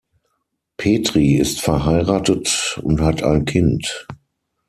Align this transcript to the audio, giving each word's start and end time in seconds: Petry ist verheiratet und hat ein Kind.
Petry 0.79 1.35
ist 1.35 1.61
verheiratet 1.61 2.79
und 2.81 3.01
hat 3.01 3.21
ein 3.21 3.45
Kind. 3.45 4.07